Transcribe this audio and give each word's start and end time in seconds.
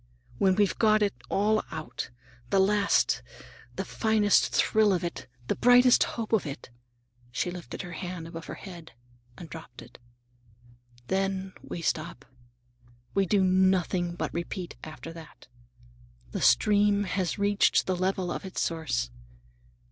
When 0.39 0.55
we've 0.55 0.79
got 0.79 1.03
it 1.03 1.13
all 1.29 1.61
out,—the 1.69 2.59
last, 2.59 3.21
the 3.75 3.85
finest 3.85 4.49
thrill 4.51 4.93
of 4.93 5.03
it, 5.03 5.27
the 5.47 5.55
brightest 5.55 6.05
hope 6.17 6.33
of 6.33 6.43
it,"—she 6.47 7.51
lifted 7.51 7.83
her 7.83 7.91
hand 7.91 8.25
above 8.27 8.47
her 8.47 8.55
head 8.55 8.93
and 9.37 9.47
dropped 9.47 9.83
it,—"then 9.83 11.53
we 11.61 11.83
stop. 11.83 12.25
We 13.13 13.27
do 13.27 13.43
nothing 13.43 14.15
but 14.15 14.33
repeat 14.33 14.75
after 14.83 15.13
that. 15.13 15.47
The 16.31 16.41
stream 16.41 17.03
has 17.03 17.37
reached 17.37 17.85
the 17.85 17.95
level 17.95 18.31
of 18.31 18.43
its 18.43 18.59
source. 18.59 19.11